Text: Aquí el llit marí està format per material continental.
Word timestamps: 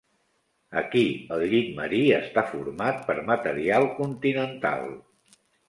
Aquí 0.79 1.03
el 1.35 1.45
llit 1.51 1.69
marí 1.81 1.99
està 2.21 2.45
format 2.55 3.05
per 3.11 3.19
material 3.29 3.89
continental. 4.03 4.93